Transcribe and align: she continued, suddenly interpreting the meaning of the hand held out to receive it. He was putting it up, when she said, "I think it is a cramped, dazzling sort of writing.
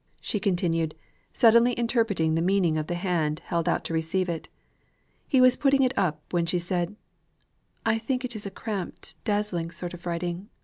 she 0.19 0.39
continued, 0.39 0.95
suddenly 1.31 1.73
interpreting 1.77 2.33
the 2.33 2.41
meaning 2.41 2.75
of 2.75 2.87
the 2.87 2.95
hand 2.95 3.37
held 3.45 3.69
out 3.69 3.83
to 3.85 3.93
receive 3.93 4.27
it. 4.27 4.49
He 5.27 5.39
was 5.39 5.55
putting 5.55 5.83
it 5.83 5.95
up, 5.95 6.23
when 6.33 6.47
she 6.47 6.57
said, 6.57 6.95
"I 7.85 7.99
think 7.99 8.25
it 8.25 8.35
is 8.35 8.47
a 8.47 8.49
cramped, 8.49 9.15
dazzling 9.25 9.69
sort 9.69 9.93
of 9.93 10.07
writing. 10.07 10.49